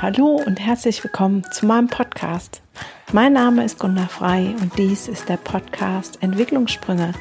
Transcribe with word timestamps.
Hallo 0.00 0.40
und 0.46 0.60
herzlich 0.60 1.02
willkommen 1.02 1.42
zu 1.50 1.66
meinem 1.66 1.88
Podcast. 1.88 2.62
Mein 3.12 3.32
Name 3.32 3.64
ist 3.64 3.80
Gunda 3.80 4.06
Frei 4.06 4.54
und 4.60 4.78
dies 4.78 5.08
ist 5.08 5.28
der 5.28 5.38
Podcast 5.38 6.22
Entwicklungssprünge 6.22 7.14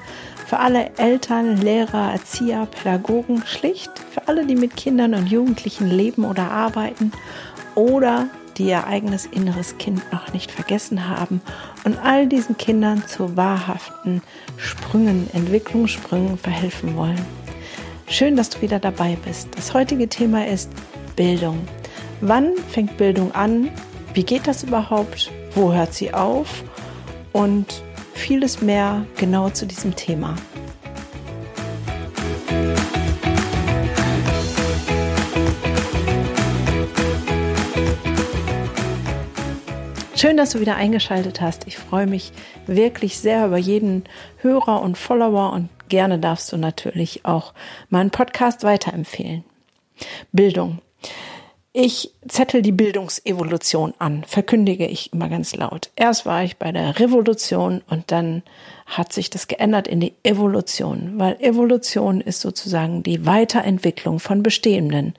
für 0.46 0.60
alle 0.60 0.92
Eltern, 0.98 1.58
Lehrer, 1.58 2.12
Erzieher, 2.12 2.68
Pädagogen, 2.68 3.42
schlicht 3.48 3.90
für 4.12 4.28
alle, 4.28 4.46
die 4.46 4.56
mit 4.56 4.76
Kindern 4.78 5.16
und 5.16 5.26
Jugendlichen 5.26 5.90
leben 5.90 6.24
oder 6.24 6.52
arbeiten 6.52 7.12
oder 7.74 8.28
die 8.58 8.68
ihr 8.68 8.86
eigenes 8.86 9.26
inneres 9.26 9.80
Kind 9.80 10.04
noch 10.12 10.32
nicht 10.32 10.52
vergessen 10.52 11.10
haben 11.10 11.42
und 11.84 11.98
all 11.98 12.28
diesen 12.28 12.58
Kindern 12.58 13.08
zu 13.08 13.36
wahrhaften 13.36 14.22
Sprüngen, 14.58 15.28
Entwicklungssprüngen 15.34 16.38
verhelfen 16.38 16.96
wollen. 16.96 17.26
Schön, 18.08 18.36
dass 18.36 18.52
du 18.52 18.62
wieder 18.62 18.78
dabei 18.78 19.18
bist. 19.26 19.50
Das 19.58 19.74
heutige 19.74 20.08
Thema 20.08 20.46
ist 20.46 20.70
Bildung. 21.16 21.68
Wann 22.22 22.56
fängt 22.72 22.98
Bildung 22.98 23.32
an? 23.34 23.70
Wie 24.16 24.24
geht 24.24 24.48
das 24.48 24.64
überhaupt? 24.64 25.32
Wo 25.54 25.72
hört 25.72 25.94
sie 25.94 26.16
auf? 26.16 26.64
Und 27.32 27.84
vieles 28.14 28.60
mehr 28.62 29.06
genau 29.18 29.52
zu 29.52 29.68
diesem 29.68 29.96
Thema. 29.96 30.36
Schön, 40.16 40.38
dass 40.38 40.50
du 40.50 40.60
wieder 40.60 40.76
eingeschaltet 40.76 41.42
hast. 41.42 41.68
Ich 41.68 41.78
freue 41.78 42.08
mich 42.08 42.32
wirklich 42.66 43.20
sehr 43.20 43.46
über 43.46 43.58
jeden 43.58 44.06
Hörer 44.38 44.82
und 44.82 44.98
Follower 44.98 45.54
und 45.54 45.70
gerne 45.90 46.18
darfst 46.18 46.52
du 46.52 46.58
natürlich 46.58 47.26
auch 47.26 47.54
meinen 47.92 48.10
Podcast 48.10 48.64
weiterempfehlen. 48.64 49.44
Bildung. 50.32 50.80
Ich 51.74 52.12
zettel 52.28 52.62
die 52.62 52.72
Bildungsevolution 52.72 53.94
an, 54.00 54.24
verkündige 54.26 54.88
ich 54.88 55.14
immer 55.14 55.30
ganz 55.30 55.56
laut. 55.56 55.92
Erst 55.96 56.26
war 56.26 56.44
ich 56.44 56.58
bei 56.58 56.72
der 56.72 57.00
Revolution 57.00 57.84
und 57.88 58.12
dann 58.12 58.42
hat 58.88 59.14
sich 59.14 59.30
das 59.30 59.48
geändert 59.48 59.88
in 59.88 60.00
die 60.00 60.14
Evolution, 60.24 61.14
weil 61.18 61.40
Evolution 61.40 62.22
ist 62.22 62.42
sozusagen 62.42 63.04
die 63.04 63.26
Weiterentwicklung 63.26 64.20
von 64.20 64.42
Bestehenden. 64.42 65.14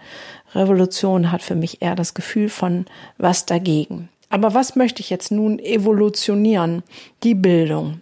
Revolution 0.55 1.31
hat 1.31 1.43
für 1.43 1.55
mich 1.55 1.83
eher 1.83 1.95
das 1.95 2.15
Gefühl 2.15 2.49
von 2.49 2.87
was 3.19 3.47
dagegen. 3.47 4.09
Aber 4.31 4.55
was 4.55 4.75
möchte 4.75 5.01
ich 5.01 5.11
jetzt 5.11 5.31
nun 5.31 5.59
evolutionieren? 5.59 6.83
Die 7.23 7.35
Bildung. 7.35 8.01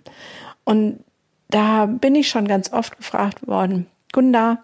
Und 0.64 1.00
da 1.48 1.86
bin 1.86 2.14
ich 2.14 2.28
schon 2.28 2.48
ganz 2.48 2.72
oft 2.72 2.96
gefragt 2.96 3.46
worden, 3.46 3.86
Gunda, 4.12 4.58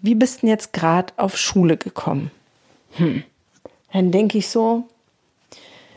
wie 0.00 0.14
bist 0.14 0.42
denn 0.42 0.50
jetzt 0.50 0.72
gerade 0.72 1.12
auf 1.16 1.36
Schule 1.36 1.76
gekommen? 1.76 2.30
Hm. 2.96 3.22
Dann 3.92 4.10
denke 4.10 4.38
ich 4.38 4.48
so, 4.48 4.84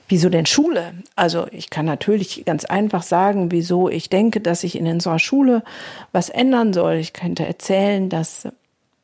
wieso 0.08 0.30
denn 0.30 0.46
Schule? 0.46 0.94
Also 1.16 1.48
ich 1.52 1.70
kann 1.70 1.86
natürlich 1.86 2.46
ganz 2.46 2.66
einfach 2.66 3.04
sagen, 3.04 3.52
wieso 3.52 3.90
ich 3.90 4.10
denke, 4.10 4.42
dass 4.42 4.64
ich 4.64 4.78
in 4.78 4.88
unserer 4.88 5.20
Schule 5.20 5.64
was 6.12 6.30
ändern 6.30 6.74
soll. 6.74 6.96
Ich 6.96 7.14
könnte 7.14 7.46
erzählen, 7.46 8.10
dass 8.10 8.48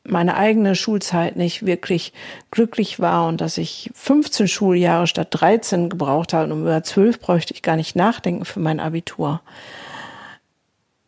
meine 0.06 0.36
eigene 0.36 0.74
Schulzeit 0.74 1.36
nicht 1.36 1.64
wirklich 1.64 2.12
glücklich 2.50 3.00
war 3.00 3.26
und 3.26 3.40
dass 3.40 3.56
ich 3.56 3.90
15 3.94 4.48
Schuljahre 4.48 5.06
statt 5.06 5.28
13 5.30 5.88
gebraucht 5.88 6.34
habe 6.34 6.52
und 6.52 6.62
über 6.62 6.82
12 6.82 7.20
bräuchte 7.20 7.54
ich 7.54 7.62
gar 7.62 7.76
nicht 7.76 7.96
nachdenken 7.96 8.44
für 8.44 8.60
mein 8.60 8.80
Abitur. 8.80 9.40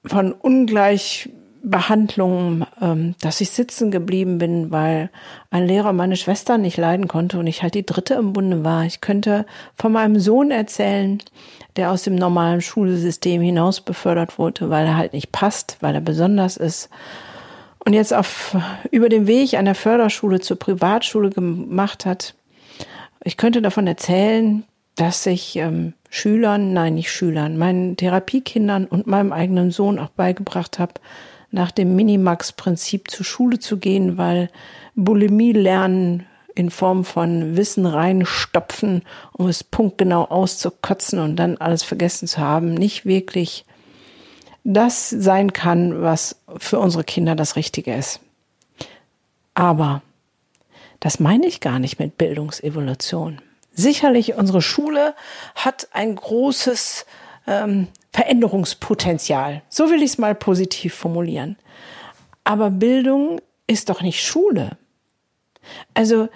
Von 0.04 0.32
ungleich 0.32 1.28
Behandlung, 1.68 2.64
ähm, 2.80 3.16
dass 3.20 3.40
ich 3.40 3.50
sitzen 3.50 3.90
geblieben 3.90 4.38
bin, 4.38 4.70
weil 4.70 5.10
ein 5.50 5.66
Lehrer 5.66 5.92
meine 5.92 6.14
Schwester 6.14 6.58
nicht 6.58 6.76
leiden 6.76 7.08
konnte 7.08 7.40
und 7.40 7.48
ich 7.48 7.62
halt 7.62 7.74
die 7.74 7.84
dritte 7.84 8.14
im 8.14 8.32
Bunde 8.32 8.62
war. 8.62 8.84
Ich 8.84 9.00
könnte 9.00 9.46
von 9.76 9.90
meinem 9.90 10.20
Sohn 10.20 10.52
erzählen, 10.52 11.20
der 11.74 11.90
aus 11.90 12.04
dem 12.04 12.14
normalen 12.14 12.60
Schulsystem 12.60 13.42
hinaus 13.42 13.80
befördert 13.80 14.38
wurde, 14.38 14.70
weil 14.70 14.86
er 14.86 14.96
halt 14.96 15.12
nicht 15.12 15.32
passt, 15.32 15.78
weil 15.80 15.96
er 15.96 16.00
besonders 16.00 16.56
ist. 16.56 16.88
Und 17.80 17.94
jetzt 17.94 18.14
auf, 18.14 18.56
über 18.92 19.08
den 19.08 19.26
Weg 19.26 19.54
einer 19.54 19.74
Förderschule 19.74 20.38
zur 20.38 20.60
Privatschule 20.60 21.30
gemacht 21.30 22.06
hat. 22.06 22.34
Ich 23.24 23.36
könnte 23.36 23.60
davon 23.60 23.88
erzählen, 23.88 24.62
dass 24.94 25.26
ich 25.26 25.56
ähm, 25.56 25.94
Schülern, 26.10 26.72
nein, 26.72 26.94
nicht 26.94 27.10
Schülern, 27.10 27.58
meinen 27.58 27.96
Therapiekindern 27.96 28.86
und 28.86 29.08
meinem 29.08 29.32
eigenen 29.32 29.72
Sohn 29.72 29.98
auch 29.98 30.10
beigebracht 30.10 30.78
habe, 30.78 30.94
nach 31.50 31.70
dem 31.70 31.96
Minimax-Prinzip 31.96 33.10
zur 33.10 33.24
Schule 33.24 33.58
zu 33.58 33.78
gehen, 33.78 34.18
weil 34.18 34.50
Bulimie 34.94 35.52
lernen 35.52 36.26
in 36.54 36.70
Form 36.70 37.04
von 37.04 37.56
Wissen 37.56 37.86
reinstopfen, 37.86 39.02
um 39.32 39.46
es 39.46 39.62
punktgenau 39.62 40.24
auszukotzen 40.24 41.18
und 41.18 41.36
dann 41.36 41.58
alles 41.58 41.82
vergessen 41.82 42.26
zu 42.26 42.38
haben, 42.38 42.74
nicht 42.74 43.04
wirklich 43.04 43.64
das 44.64 45.10
sein 45.10 45.52
kann, 45.52 46.02
was 46.02 46.40
für 46.56 46.78
unsere 46.78 47.04
Kinder 47.04 47.36
das 47.36 47.56
Richtige 47.56 47.94
ist. 47.94 48.20
Aber 49.54 50.02
das 51.00 51.20
meine 51.20 51.46
ich 51.46 51.60
gar 51.60 51.78
nicht 51.78 52.00
mit 52.00 52.18
Bildungsevolution. 52.18 53.40
Sicherlich, 53.72 54.34
unsere 54.34 54.62
Schule 54.62 55.14
hat 55.54 55.88
ein 55.92 56.16
großes 56.16 57.04
ähm, 57.46 57.88
Veränderungspotenzial. 58.12 59.62
So 59.68 59.90
will 59.90 60.02
ich 60.02 60.12
es 60.12 60.18
mal 60.18 60.34
positiv 60.34 60.94
formulieren. 60.94 61.56
Aber 62.44 62.70
Bildung 62.70 63.40
ist 63.66 63.88
doch 63.88 64.02
nicht 64.02 64.24
Schule. 64.24 64.76
Also, 65.94 66.28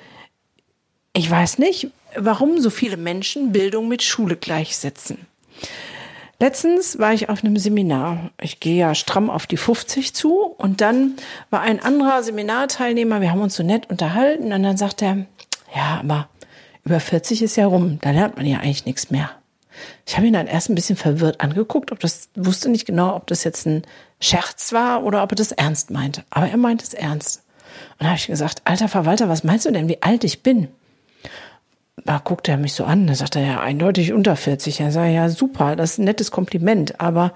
ich 1.13 1.31
weiß 1.31 1.59
nicht, 1.59 1.91
warum 2.17 2.61
so 2.61 2.71
viele 2.71 2.97
Menschen 2.97 3.53
Bildung 3.53 3.89
mit 3.89 4.03
Schule 4.03 4.37
gleichsetzen. 4.37 5.27
Letztens 6.41 6.99
war 6.99 7.13
ich 7.13 7.29
auf 7.29 7.45
einem 7.45 7.57
Seminar. 7.59 8.31
Ich 8.41 8.61
gehe 8.61 8.79
ja 8.79 8.95
stramm 8.95 9.29
auf 9.29 9.47
die 9.47 9.59
50 9.59 10.15
zu 10.15 10.33
und 10.35 10.81
dann 10.81 11.17
war 11.51 11.61
ein 11.61 11.81
anderer 11.81 12.23
Seminarteilnehmer, 12.23 13.21
wir 13.21 13.31
haben 13.31 13.43
uns 13.43 13.57
so 13.57 13.63
nett 13.63 13.91
unterhalten 13.91 14.53
und 14.53 14.63
dann 14.63 14.79
sagt 14.79 15.03
er, 15.03 15.27
ja, 15.75 16.01
aber 16.01 16.29
über 16.85 16.99
40 16.99 17.43
ist 17.43 17.57
ja 17.57 17.67
rum, 17.67 17.99
da 18.01 18.11
lernt 18.11 18.37
man 18.37 18.47
ja 18.47 18.59
eigentlich 18.59 18.87
nichts 18.87 19.11
mehr. 19.11 19.31
Ich 20.07 20.17
habe 20.17 20.27
ihn 20.27 20.33
dann 20.33 20.47
erst 20.47 20.69
ein 20.69 20.75
bisschen 20.75 20.97
verwirrt 20.97 21.41
angeguckt, 21.41 21.93
ob 21.93 22.01
das 22.01 22.29
wusste 22.35 22.69
nicht 22.69 22.87
genau, 22.87 23.15
ob 23.15 23.27
das 23.27 23.45
jetzt 23.45 23.67
ein 23.67 23.83
Scherz 24.21 24.73
war 24.73 25.05
oder 25.05 25.23
ob 25.23 25.33
er 25.33 25.37
das 25.37 25.53
ernst 25.53 25.91
meinte. 25.91 26.25
Aber 26.31 26.49
er 26.49 26.57
meint 26.57 26.83
es 26.83 26.95
ernst. 26.95 27.43
Und 27.93 28.05
da 28.05 28.07
habe 28.07 28.17
ich 28.17 28.27
gesagt, 28.27 28.63
alter 28.65 28.89
Verwalter, 28.89 29.29
was 29.29 29.45
meinst 29.45 29.67
du 29.67 29.71
denn, 29.71 29.89
wie 29.89 30.03
alt 30.03 30.25
ich 30.25 30.43
bin? 30.43 30.69
Da 32.05 32.19
guckte 32.19 32.51
er 32.51 32.57
mich 32.57 32.73
so 32.73 32.85
an, 32.85 33.07
da 33.07 33.15
sagte 33.15 33.41
er 33.41 33.47
ja 33.47 33.61
eindeutig 33.61 34.13
unter 34.13 34.37
40. 34.37 34.81
Er 34.81 34.91
sagte, 34.91 35.11
ja 35.11 35.29
super, 35.29 35.77
das 35.77 35.93
ist 35.93 35.99
ein 35.99 36.05
nettes 36.05 36.31
Kompliment, 36.31 37.01
aber 37.01 37.35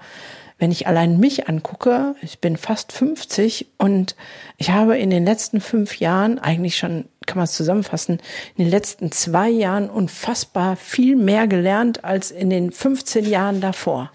wenn 0.57 0.71
ich 0.71 0.87
allein 0.87 1.19
mich 1.19 1.49
angucke, 1.49 2.15
ich 2.21 2.39
bin 2.39 2.55
fast 2.55 2.91
50 2.93 3.67
und 3.77 4.15
ich 4.57 4.69
habe 4.71 4.97
in 4.97 5.09
den 5.09 5.25
letzten 5.25 5.59
fünf 5.59 5.99
Jahren 5.99 6.39
eigentlich 6.39 6.77
schon, 6.77 7.05
kann 7.25 7.37
man 7.37 7.45
es 7.45 7.53
zusammenfassen, 7.53 8.19
in 8.55 8.65
den 8.65 8.71
letzten 8.71 9.11
zwei 9.11 9.49
Jahren 9.49 9.89
unfassbar 9.89 10.75
viel 10.75 11.15
mehr 11.15 11.47
gelernt 11.47 12.03
als 12.03 12.31
in 12.31 12.49
den 12.49 12.71
15 12.71 13.25
Jahren 13.25 13.61
davor. 13.61 14.11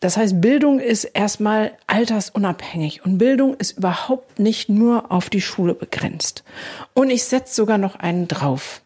Das 0.00 0.16
heißt, 0.16 0.40
Bildung 0.40 0.78
ist 0.78 1.04
erstmal 1.04 1.72
altersunabhängig 1.88 3.04
und 3.04 3.18
Bildung 3.18 3.54
ist 3.54 3.78
überhaupt 3.78 4.38
nicht 4.38 4.68
nur 4.68 5.10
auf 5.10 5.28
die 5.28 5.40
Schule 5.40 5.74
begrenzt. 5.74 6.44
Und 6.94 7.10
ich 7.10 7.24
setze 7.24 7.54
sogar 7.54 7.78
noch 7.78 7.96
einen 7.96 8.28
drauf. 8.28 8.82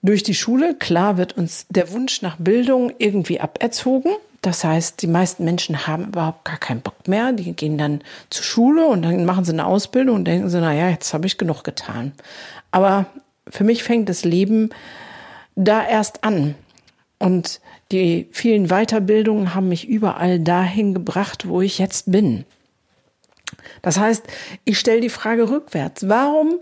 Durch 0.00 0.22
die 0.22 0.34
Schule, 0.34 0.74
klar, 0.74 1.18
wird 1.18 1.36
uns 1.36 1.66
der 1.68 1.90
Wunsch 1.92 2.22
nach 2.22 2.36
Bildung 2.38 2.92
irgendwie 2.98 3.40
aberzogen. 3.40 4.12
Das 4.42 4.62
heißt, 4.62 5.02
die 5.02 5.08
meisten 5.08 5.44
Menschen 5.44 5.86
haben 5.86 6.06
überhaupt 6.06 6.44
gar 6.44 6.58
keinen 6.58 6.80
Bock 6.80 7.08
mehr. 7.08 7.32
Die 7.32 7.52
gehen 7.54 7.76
dann 7.76 8.02
zur 8.30 8.44
Schule 8.44 8.86
und 8.86 9.02
dann 9.02 9.24
machen 9.24 9.44
sie 9.44 9.52
eine 9.52 9.66
Ausbildung 9.66 10.16
und 10.16 10.24
denken 10.26 10.48
sie, 10.48 10.60
naja, 10.60 10.88
jetzt 10.88 11.12
habe 11.12 11.26
ich 11.26 11.38
genug 11.38 11.64
getan. 11.64 12.12
Aber 12.70 13.06
für 13.48 13.64
mich 13.64 13.82
fängt 13.82 14.08
das 14.08 14.24
Leben 14.24 14.70
da 15.56 15.86
erst 15.86 16.22
an. 16.22 16.54
Und 17.18 17.60
die 17.90 18.28
vielen 18.30 18.68
Weiterbildungen 18.68 19.54
haben 19.54 19.68
mich 19.68 19.88
überall 19.88 20.38
dahin 20.38 20.94
gebracht, 20.94 21.48
wo 21.48 21.60
ich 21.60 21.78
jetzt 21.78 22.12
bin. 22.12 22.44
Das 23.82 23.98
heißt, 23.98 24.24
ich 24.64 24.78
stelle 24.78 25.00
die 25.00 25.08
Frage 25.08 25.50
rückwärts. 25.50 26.08
Warum 26.08 26.60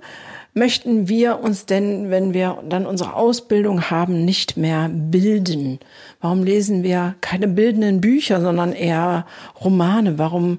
möchten 0.57 1.07
wir 1.07 1.41
uns 1.41 1.67
denn, 1.67 2.11
wenn 2.11 2.33
wir 2.33 2.63
dann 2.67 2.87
unsere 2.87 3.15
Ausbildung 3.15 3.91
haben, 3.91 4.25
nicht 4.25 4.57
mehr 4.57 4.89
bilden? 4.91 5.79
Warum 6.23 6.45
lesen 6.45 6.83
wir 6.83 7.15
keine 7.21 7.47
bildenden 7.47 8.01
Bücher, 8.01 8.41
sondern 8.41 8.73
eher 8.73 9.27
Romane? 9.63 10.19
Warum 10.19 10.59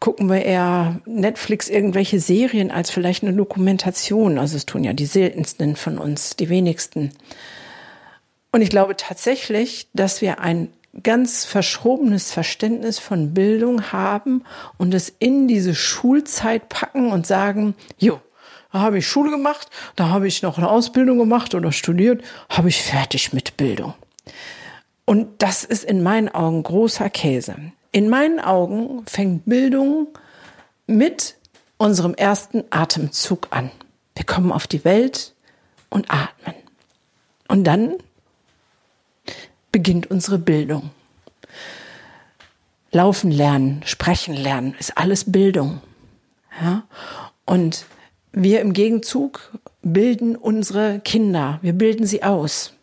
gucken 0.00 0.30
wir 0.30 0.42
eher 0.42 1.00
Netflix 1.04 1.68
irgendwelche 1.68 2.18
Serien 2.18 2.70
als 2.70 2.90
vielleicht 2.90 3.24
eine 3.24 3.34
Dokumentation? 3.34 4.38
Also 4.38 4.56
es 4.56 4.64
tun 4.64 4.84
ja 4.84 4.94
die 4.94 5.06
seltensten 5.06 5.76
von 5.76 5.98
uns, 5.98 6.36
die 6.36 6.48
wenigsten. 6.48 7.12
Und 8.52 8.62
ich 8.62 8.70
glaube 8.70 8.96
tatsächlich, 8.96 9.88
dass 9.92 10.22
wir 10.22 10.40
ein 10.40 10.70
ganz 11.02 11.44
verschobenes 11.44 12.32
Verständnis 12.32 12.98
von 12.98 13.34
Bildung 13.34 13.92
haben 13.92 14.44
und 14.78 14.94
es 14.94 15.12
in 15.18 15.46
diese 15.46 15.74
Schulzeit 15.74 16.70
packen 16.70 17.12
und 17.12 17.26
sagen, 17.26 17.74
jo, 17.98 18.18
da 18.76 18.82
habe 18.82 18.98
ich 18.98 19.08
Schule 19.08 19.30
gemacht, 19.30 19.70
da 19.96 20.10
habe 20.10 20.28
ich 20.28 20.42
noch 20.42 20.58
eine 20.58 20.68
Ausbildung 20.68 21.16
gemacht 21.16 21.54
oder 21.54 21.72
studiert, 21.72 22.22
habe 22.50 22.68
ich 22.68 22.82
fertig 22.82 23.32
mit 23.32 23.56
Bildung. 23.56 23.94
Und 25.06 25.40
das 25.40 25.64
ist 25.64 25.82
in 25.82 26.02
meinen 26.02 26.28
Augen 26.28 26.62
großer 26.62 27.08
Käse. 27.08 27.56
In 27.92 28.10
meinen 28.10 28.38
Augen 28.38 29.02
fängt 29.06 29.46
Bildung 29.46 30.08
mit 30.86 31.36
unserem 31.78 32.12
ersten 32.12 32.64
Atemzug 32.68 33.48
an. 33.48 33.70
Wir 34.14 34.26
kommen 34.26 34.52
auf 34.52 34.66
die 34.66 34.84
Welt 34.84 35.32
und 35.88 36.10
atmen. 36.10 36.54
Und 37.48 37.64
dann 37.64 37.94
beginnt 39.72 40.10
unsere 40.10 40.36
Bildung. 40.36 40.90
Laufen 42.90 43.30
lernen, 43.30 43.80
sprechen 43.86 44.34
lernen, 44.34 44.74
ist 44.78 44.98
alles 44.98 45.32
Bildung. 45.32 45.80
Ja? 46.60 46.82
Und 47.46 47.86
wir 48.36 48.60
im 48.60 48.74
Gegenzug 48.74 49.50
bilden 49.82 50.36
unsere 50.36 51.00
Kinder, 51.00 51.58
wir 51.62 51.72
bilden 51.72 52.06
sie 52.06 52.22
aus. 52.22 52.74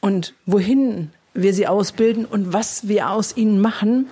Und 0.00 0.34
wohin 0.46 1.10
wir 1.34 1.52
sie 1.52 1.66
ausbilden 1.66 2.24
und 2.24 2.52
was 2.52 2.86
wir 2.86 3.10
aus 3.10 3.36
ihnen 3.36 3.60
machen, 3.60 4.08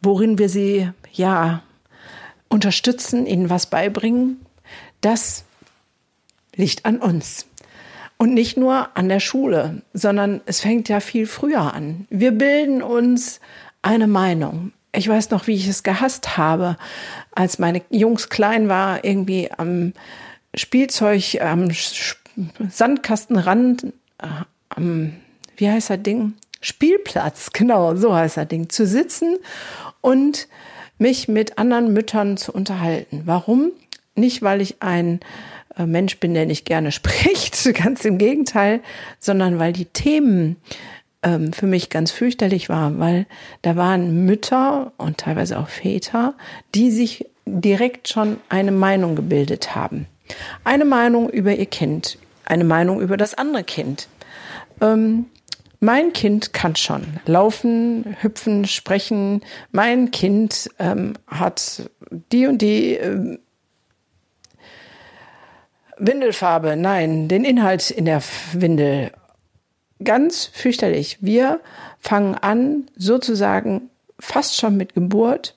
worin 0.00 0.38
wir 0.38 0.48
sie 0.48 0.88
ja 1.12 1.64
unterstützen, 2.48 3.26
ihnen 3.26 3.50
was 3.50 3.66
beibringen, 3.66 4.46
das 5.00 5.44
liegt 6.54 6.86
an 6.86 6.98
uns. 6.98 7.46
Und 8.16 8.32
nicht 8.32 8.56
nur 8.56 8.96
an 8.96 9.08
der 9.08 9.20
Schule, 9.20 9.82
sondern 9.92 10.40
es 10.46 10.60
fängt 10.60 10.88
ja 10.88 11.00
viel 11.00 11.26
früher 11.26 11.74
an. 11.74 12.06
Wir 12.10 12.30
bilden 12.30 12.80
uns 12.80 13.40
eine 13.82 14.06
Meinung. 14.06 14.72
Ich 14.92 15.08
weiß 15.08 15.30
noch, 15.30 15.46
wie 15.46 15.54
ich 15.54 15.68
es 15.68 15.82
gehasst 15.82 16.36
habe, 16.36 16.76
als 17.32 17.58
meine 17.58 17.82
Jungs 17.90 18.28
klein 18.28 18.68
war, 18.68 19.04
irgendwie 19.04 19.50
am 19.56 19.92
Spielzeug, 20.54 21.40
am 21.40 21.68
Sandkastenrand, 22.68 23.84
äh, 24.18 24.26
am, 24.70 25.12
wie 25.56 25.70
heißt 25.70 25.90
das 25.90 26.02
Ding? 26.02 26.34
Spielplatz, 26.60 27.52
genau, 27.52 27.94
so 27.94 28.14
heißt 28.14 28.36
das 28.36 28.48
Ding, 28.48 28.68
zu 28.68 28.86
sitzen 28.86 29.36
und 30.00 30.48
mich 30.98 31.28
mit 31.28 31.58
anderen 31.58 31.92
Müttern 31.92 32.36
zu 32.36 32.52
unterhalten. 32.52 33.22
Warum? 33.24 33.72
Nicht, 34.14 34.42
weil 34.42 34.60
ich 34.60 34.82
ein 34.82 35.20
äh, 35.76 35.86
Mensch 35.86 36.18
bin, 36.18 36.34
der 36.34 36.46
nicht 36.46 36.66
gerne 36.66 36.92
spricht, 36.92 37.74
ganz 37.74 38.04
im 38.04 38.18
Gegenteil, 38.18 38.80
sondern 39.18 39.58
weil 39.58 39.72
die 39.72 39.86
Themen 39.86 40.56
ähm, 41.22 41.52
für 41.52 41.66
mich 41.66 41.90
ganz 41.90 42.10
fürchterlich 42.10 42.68
waren, 42.68 42.98
weil 42.98 43.26
da 43.62 43.76
waren 43.76 44.24
Mütter 44.24 44.92
und 44.96 45.18
teilweise 45.18 45.58
auch 45.58 45.68
Väter, 45.68 46.34
die 46.74 46.90
sich 46.90 47.26
direkt 47.46 48.08
schon 48.08 48.38
eine 48.48 48.72
Meinung 48.72 49.16
gebildet 49.16 49.74
haben. 49.74 50.06
Eine 50.64 50.84
Meinung 50.84 51.28
über 51.28 51.54
ihr 51.54 51.66
Kind, 51.66 52.18
eine 52.44 52.64
Meinung 52.64 53.00
über 53.00 53.16
das 53.16 53.34
andere 53.34 53.64
Kind. 53.64 54.08
Ähm, 54.80 55.26
mein 55.80 56.12
Kind 56.12 56.52
kann 56.52 56.76
schon 56.76 57.06
laufen, 57.24 58.16
hüpfen, 58.20 58.66
sprechen. 58.66 59.40
Mein 59.72 60.10
Kind 60.10 60.68
ähm, 60.78 61.14
hat 61.26 61.90
die 62.32 62.46
und 62.46 62.60
die 62.60 62.94
ähm, 62.94 63.38
Windelfarbe, 65.96 66.76
nein, 66.76 67.28
den 67.28 67.44
Inhalt 67.44 67.90
in 67.90 68.04
der 68.04 68.22
Windel. 68.52 69.10
Ganz 70.02 70.46
fürchterlich. 70.46 71.18
Wir 71.20 71.60
fangen 71.98 72.34
an, 72.34 72.88
sozusagen 72.96 73.90
fast 74.18 74.56
schon 74.56 74.76
mit 74.76 74.94
Geburt, 74.94 75.56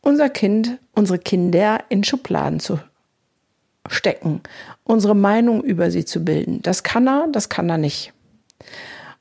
unser 0.00 0.28
Kind, 0.28 0.78
unsere 0.94 1.18
Kinder 1.18 1.84
in 1.88 2.04
Schubladen 2.04 2.60
zu 2.60 2.78
stecken, 3.88 4.40
unsere 4.84 5.14
Meinung 5.14 5.62
über 5.62 5.90
sie 5.90 6.04
zu 6.04 6.24
bilden. 6.24 6.60
Das 6.62 6.82
kann 6.82 7.08
er, 7.08 7.28
das 7.30 7.48
kann 7.48 7.68
er 7.68 7.78
nicht. 7.78 8.12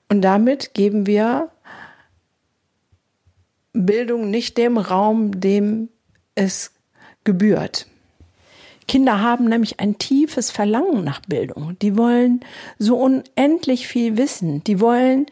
Und 0.10 0.22
damit 0.22 0.74
geben 0.74 1.06
wir 1.06 1.50
Bildung 3.74 4.30
nicht 4.30 4.58
dem 4.58 4.78
Raum, 4.78 5.40
dem 5.40 5.90
es 6.36 6.72
gebührt. 7.24 7.88
Kinder 8.88 9.22
haben 9.22 9.46
nämlich 9.46 9.80
ein 9.80 9.98
tiefes 9.98 10.52
Verlangen 10.52 11.04
nach 11.04 11.22
Bildung. 11.28 11.78
Die 11.80 11.98
wollen 11.98 12.42
so 12.78 12.98
unendlich 12.98 13.88
viel 13.88 14.18
wissen. 14.18 14.64
Die 14.64 14.80
wollen 14.80 15.26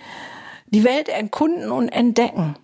die 0.68 0.84
Welt 0.84 1.10
erkunden 1.10 1.72
und 1.72 1.90
entdecken. 1.90 2.56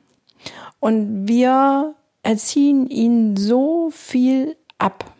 Und 0.80 1.27
wir 1.27 1.95
erziehen 2.24 2.88
ihnen 2.88 3.38
so 3.38 3.91
viel 3.91 4.56
ab. 4.77 5.13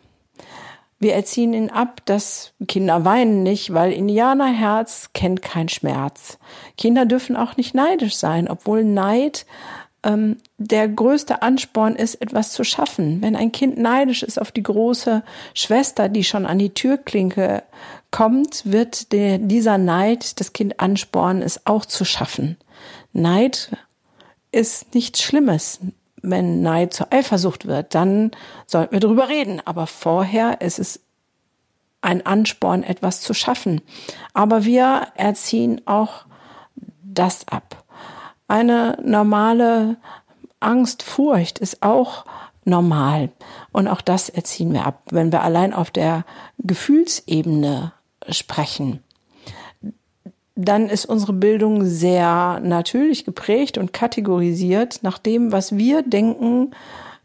Wir 1.00 1.13
erziehen 1.13 1.54
ihnen 1.54 1.69
ab, 1.69 2.01
dass 2.06 2.54
Kinder 2.68 3.06
weinen 3.06 3.42
nicht, 3.44 3.74
weil 3.74 3.94
Indianerherz 3.94 5.12
kennt 5.13 5.42
keinen 5.42 5.69
Schmerz. 5.69 6.38
Kinder 6.77 7.06
dürfen 7.06 7.38
auch 7.38 7.56
nicht 7.56 7.74
neidisch 7.74 8.18
sein, 8.18 8.50
obwohl 8.50 8.83
Neid 8.83 9.45
ähm, 10.04 10.38
der 10.57 10.88
größte 10.88 11.42
Ansporn 11.42 11.96
ist, 11.96 12.16
etwas 12.16 12.51
zu 12.51 12.63
schaffen. 12.63 13.22
Wenn 13.22 13.36
ein 13.36 13.51
Kind 13.51 13.78
neidisch 13.78 14.24
ist 14.24 14.40
auf 14.40 14.51
die 14.51 14.63
große 14.63 15.24
Schwester, 15.54 16.10
die 16.10 16.24
schon 16.24 16.46
an 16.46 16.60
die 16.60 16.74
Türklinke 16.74 17.63
kommt, 18.12 18.63
wird 18.66 19.12
der, 19.12 19.38
dieser 19.38 19.78
Neid 19.78 20.40
das 20.40 20.54
Kind 20.54 20.80
anspornen, 20.80 21.42
es 21.42 21.66
auch 21.66 21.86
zu 21.86 22.06
schaffen. 22.06 22.57
Neid 23.13 23.72
ist 24.51 24.94
nichts 24.96 25.22
Schlimmes. 25.22 25.80
Wenn 26.22 26.62
Neid 26.62 26.94
zur 26.94 27.13
Eifersucht 27.13 27.66
wird, 27.66 27.96
dann 27.96 28.31
sollten 28.66 28.94
wir 28.94 29.00
darüber 29.00 29.30
reden. 29.30 29.62
Aber 29.63 29.88
vorher 29.88 30.60
ist 30.62 30.80
es 30.80 31.00
ein 32.01 32.25
Ansporn, 32.25 32.84
etwas 32.84 33.22
zu 33.22 33.34
schaffen. 33.34 33.81
Aber 34.34 34.66
wir 34.66 35.07
erziehen 35.16 35.81
auch 35.86 36.25
das 37.04 37.48
ab. 37.48 37.79
Eine 38.50 38.98
normale 39.04 39.98
Angst, 40.60 41.04
Furcht 41.04 41.60
ist 41.60 41.84
auch 41.84 42.25
normal. 42.66 43.30
Und 43.72 43.88
auch 43.88 44.01
das 44.01 44.28
erziehen 44.28 44.74
wir 44.74 44.86
ab, 44.86 45.04
wenn 45.12 45.31
wir 45.31 45.44
allein 45.44 45.72
auf 45.72 45.92
der 45.92 46.25
Gefühlsebene 46.57 47.94
sprechen. 48.28 49.04
Dann 50.56 50.90
ist 50.90 51.06
unsere 51.06 51.34
Bildung 51.34 51.86
sehr 51.86 52.60
natürlich 52.62 53.24
geprägt 53.24 53.78
und 53.78 53.94
kategorisiert 53.94 55.04
nach 55.04 55.19
dem, 55.19 55.51
was 55.51 55.78
wir 55.78 56.01
denken, 56.01 56.72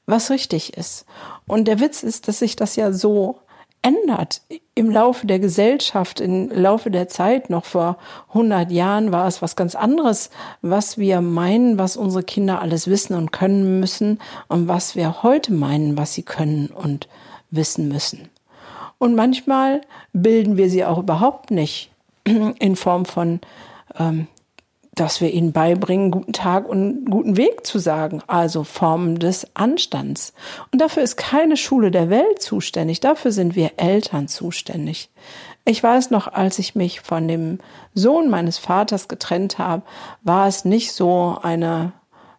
was 0.04 0.30
richtig 0.30 0.76
ist. 0.76 1.06
Und 1.46 1.66
der 1.66 1.80
Witz 1.80 2.02
ist, 2.02 2.28
dass 2.28 2.40
sich 2.40 2.54
das 2.54 2.76
ja 2.76 2.92
so 2.92 3.38
ändert 3.84 4.40
im 4.74 4.90
Laufe 4.90 5.26
der 5.26 5.38
Gesellschaft, 5.38 6.18
im 6.18 6.48
Laufe 6.50 6.90
der 6.90 7.06
Zeit. 7.08 7.50
Noch 7.50 7.66
vor 7.66 7.98
100 8.28 8.72
Jahren 8.72 9.12
war 9.12 9.28
es 9.28 9.42
was 9.42 9.56
ganz 9.56 9.74
anderes, 9.74 10.30
was 10.62 10.96
wir 10.98 11.20
meinen, 11.20 11.78
was 11.78 11.96
unsere 11.96 12.24
Kinder 12.24 12.60
alles 12.60 12.88
wissen 12.88 13.14
und 13.14 13.30
können 13.30 13.80
müssen 13.80 14.20
und 14.48 14.68
was 14.68 14.96
wir 14.96 15.22
heute 15.22 15.52
meinen, 15.52 15.98
was 15.98 16.14
sie 16.14 16.22
können 16.22 16.68
und 16.68 17.08
wissen 17.50 17.88
müssen. 17.88 18.30
Und 18.98 19.14
manchmal 19.14 19.82
bilden 20.14 20.56
wir 20.56 20.70
sie 20.70 20.84
auch 20.84 20.98
überhaupt 20.98 21.50
nicht 21.50 21.90
in 22.24 22.76
Form 22.76 23.04
von 23.04 23.40
ähm, 23.98 24.28
dass 24.94 25.20
wir 25.20 25.32
ihnen 25.32 25.52
beibringen, 25.52 26.10
guten 26.10 26.32
Tag 26.32 26.68
und 26.68 27.10
guten 27.10 27.36
Weg 27.36 27.66
zu 27.66 27.78
sagen, 27.78 28.22
also 28.26 28.64
Formen 28.64 29.18
des 29.18 29.48
Anstands. 29.54 30.32
Und 30.72 30.80
dafür 30.80 31.02
ist 31.02 31.16
keine 31.16 31.56
Schule 31.56 31.90
der 31.90 32.10
Welt 32.10 32.40
zuständig, 32.40 33.00
dafür 33.00 33.32
sind 33.32 33.56
wir 33.56 33.72
Eltern 33.76 34.28
zuständig. 34.28 35.10
Ich 35.64 35.82
weiß 35.82 36.10
noch, 36.10 36.28
als 36.28 36.58
ich 36.58 36.74
mich 36.74 37.00
von 37.00 37.26
dem 37.26 37.58
Sohn 37.94 38.28
meines 38.28 38.58
Vaters 38.58 39.08
getrennt 39.08 39.58
habe, 39.58 39.82
war 40.22 40.46
es 40.46 40.64
nicht 40.64 40.92
so 40.92 41.38
eine 41.42 41.92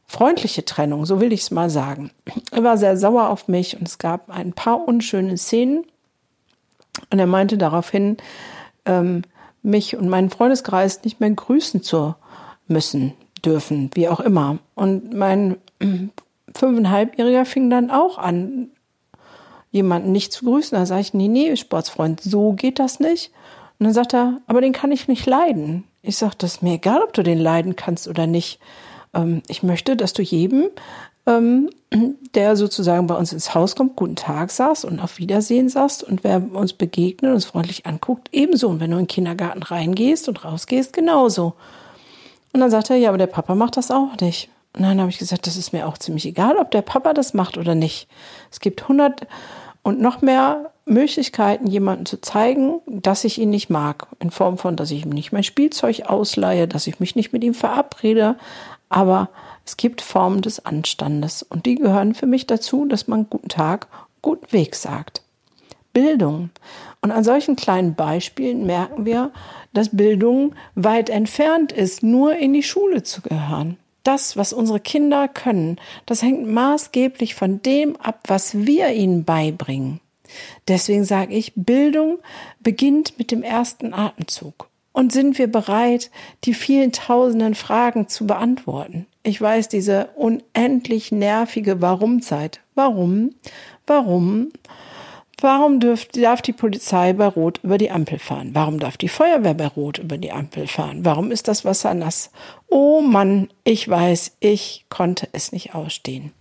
freundliche 0.06 0.64
Trennung, 0.64 1.06
so 1.06 1.20
will 1.20 1.34
ich 1.34 1.42
es 1.42 1.52
mal 1.52 1.70
sagen. 1.70 2.12
Er 2.52 2.64
war 2.64 2.78
sehr 2.78 2.98
sauer 2.98 3.30
auf 3.30 3.48
mich 3.48 3.78
und 3.78 3.88
es 3.88 3.98
gab 3.98 4.30
ein 4.30 4.54
paar 4.54 4.88
unschöne 4.88 5.38
Szenen. 5.38 5.86
Und 7.10 7.20
er 7.20 7.26
meinte 7.26 7.58
daraufhin, 7.58 8.18
ähm, 8.86 9.24
mich 9.64 9.98
und 9.98 10.08
meinen 10.08 10.30
Freundeskreis 10.30 11.04
nicht 11.04 11.20
mehr 11.20 11.32
grüßen 11.32 11.82
zu 11.82 12.16
müssen, 12.68 13.14
dürfen, 13.44 13.90
wie 13.94 14.10
auch 14.10 14.20
immer. 14.20 14.58
Und 14.76 15.14
mein 15.14 15.58
fünfeinhalbjähriger 16.56 17.46
fing 17.46 17.70
dann 17.70 17.92
auch 17.92 18.18
an, 18.18 18.70
jemanden 19.72 20.12
nicht 20.12 20.32
zu 20.32 20.46
grüßen. 20.46 20.78
Da 20.78 20.86
sage 20.86 21.02
ich, 21.02 21.14
nee, 21.14 21.28
nee, 21.28 21.56
Sportsfreund, 21.56 22.22
so 22.22 22.54
geht 22.54 22.80
das 22.80 23.00
nicht. 23.00 23.32
Und 23.78 23.86
dann 23.86 23.94
sagt 23.94 24.14
er, 24.14 24.40
aber 24.48 24.62
den 24.62 24.72
kann 24.72 24.92
ich 24.92 25.10
nicht 25.10 25.26
leiden. 25.26 25.84
Ich 26.02 26.18
sage, 26.18 26.36
das 26.38 26.56
ist 26.56 26.64
mir 26.64 26.76
egal, 26.76 27.02
ob 27.02 27.14
du 27.14 27.24
den 27.24 27.40
leiden 27.40 27.76
kannst 27.76 28.08
oder 28.08 28.26
nicht. 28.26 28.60
Ähm, 29.14 29.42
ich 29.48 29.64
möchte, 29.64 29.98
dass 29.98 30.14
du 30.14 30.22
jedem, 30.22 30.70
ähm, 31.26 31.70
der 32.36 32.56
sozusagen 32.56 33.08
bei 33.08 33.16
uns 33.16 33.34
ins 33.34 33.54
Haus 33.54 33.76
kommt, 33.76 33.98
guten 33.98 34.16
Tag 34.16 34.52
sagst 34.52 34.86
und 34.86 35.02
auf 35.02 35.18
Wiedersehen 35.18 35.68
sagst 35.68 36.04
und 36.04 36.24
wer 36.24 36.42
uns 36.54 36.72
begegnet, 36.72 37.34
uns 37.34 37.46
freundlich 37.46 37.86
anguckt, 37.86 38.30
ebenso. 38.32 38.70
Und 38.70 38.80
wenn 38.80 38.92
du 38.92 38.98
in 38.98 39.04
den 39.04 39.10
Kindergarten 39.10 39.62
reingehst 39.62 40.30
und 40.30 40.46
rausgehst, 40.46 40.94
genauso. 40.94 41.54
Und 42.56 42.62
dann 42.62 42.72
sagt 42.72 42.90
er, 42.90 42.96
ja, 42.96 43.10
aber 43.10 43.18
der 43.18 43.28
Papa 43.28 43.54
macht 43.54 43.76
das 43.76 43.92
auch 43.92 44.16
nicht. 44.22 44.48
Und 44.72 44.84
dann 44.84 45.02
habe 45.02 45.10
ich 45.10 45.18
gesagt, 45.18 45.46
das 45.46 45.58
ist 45.58 45.74
mir 45.74 45.86
auch 45.86 45.98
ziemlich 45.98 46.26
egal, 46.26 46.56
ob 46.56 46.72
der 46.72 46.84
Papa 46.84 47.14
das 47.14 47.34
macht 47.34 47.58
oder 47.58 47.76
nicht. 47.76 48.08
Es 48.50 48.62
gibt 48.62 48.88
hundert 48.88 49.28
und 49.84 50.00
noch 50.00 50.22
mehr 50.22 50.72
Möglichkeiten, 50.86 51.68
jemandem 51.68 52.06
zu 52.06 52.22
zeigen, 52.22 52.80
dass 52.88 53.26
ich 53.26 53.40
ihn 53.40 53.50
nicht 53.50 53.70
mag. 53.70 54.08
In 54.20 54.32
Form 54.32 54.58
von, 54.58 54.78
dass 54.78 54.92
ich 54.92 55.04
ihm 55.04 55.10
nicht 55.10 55.34
mein 55.34 55.44
Spielzeug 55.44 56.04
ausleihe, 56.06 56.66
dass 56.66 56.88
ich 56.88 57.02
mich 57.02 57.18
nicht 57.18 57.34
mit 57.34 57.44
ihm 57.44 57.54
verabrede. 57.54 58.38
Aber 58.88 59.28
es 59.66 59.76
gibt 59.76 60.00
Formen 60.00 60.42
des 60.42 60.66
Anstandes. 60.66 61.44
Und 61.44 61.66
die 61.66 61.76
gehören 61.76 62.16
für 62.16 62.26
mich 62.26 62.48
dazu, 62.48 62.86
dass 62.86 63.10
man 63.10 63.30
guten 63.30 63.50
Tag, 63.50 63.88
guten 64.22 64.50
Weg 64.54 64.76
sagt. 64.76 65.25
Bildung. 65.96 66.50
Und 67.00 67.12
an 67.12 67.24
solchen 67.24 67.56
kleinen 67.56 67.96
Beispielen 67.96 68.66
merken 68.66 69.06
wir, 69.06 69.32
dass 69.74 69.96
Bildung 69.96 70.54
weit 70.76 71.10
entfernt 71.10 71.72
ist, 71.72 72.04
nur 72.04 72.36
in 72.36 72.52
die 72.52 72.64
Schule 72.64 73.02
zu 73.02 73.22
gehören. 73.22 73.78
Das, 74.04 74.36
was 74.36 74.52
unsere 74.52 74.82
Kinder 74.82 75.30
können, 75.30 75.80
das 76.06 76.22
hängt 76.22 76.48
maßgeblich 76.48 77.34
von 77.34 77.62
dem 77.62 77.96
ab, 77.96 78.20
was 78.28 78.66
wir 78.66 78.92
ihnen 78.92 79.24
beibringen. 79.24 80.02
Deswegen 80.68 81.06
sage 81.06 81.34
ich, 81.34 81.54
Bildung 81.56 82.20
beginnt 82.60 83.18
mit 83.18 83.32
dem 83.32 83.42
ersten 83.42 83.94
Atemzug. 83.94 84.68
Und 84.92 85.14
sind 85.14 85.38
wir 85.38 85.48
bereit, 85.48 86.12
die 86.44 86.54
vielen 86.54 86.92
tausenden 86.92 87.56
Fragen 87.56 88.10
zu 88.10 88.28
beantworten? 88.28 89.08
Ich 89.24 89.42
weiß, 89.42 89.70
diese 89.70 90.10
unendlich 90.16 91.14
nervige 91.14 91.82
Warum-Zeit. 91.82 92.60
Warum? 92.76 93.34
Warum? 93.88 94.52
Warum 95.42 95.80
dürft, 95.80 96.16
darf 96.16 96.42
die 96.42 96.54
Polizei 96.54 97.14
bei 97.14 97.28
Rot 97.28 97.60
über 97.64 97.78
die 97.78 97.92
Ampel 97.92 98.20
fahren? 98.20 98.52
Warum 98.54 98.80
darf 98.80 98.96
die 98.96 99.10
Feuerwehr 99.10 99.54
bei 99.54 99.68
Rot 99.68 99.98
über 99.98 100.18
die 100.18 100.32
Ampel 100.32 100.68
fahren? 100.68 101.04
Warum 101.04 101.32
ist 101.32 101.48
das 101.48 101.66
Wasser 101.66 101.94
nass? 101.94 102.32
Oh 102.68 103.02
Mann, 103.02 103.50
ich 103.64 103.88
weiß, 103.88 104.38
ich 104.40 104.86
konnte 104.90 105.28
es 105.34 105.52
nicht 105.52 105.76
ausstehen. 105.76 106.32